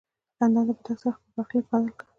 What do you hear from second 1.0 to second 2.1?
سره یې خپل برخلیک بدل کړ.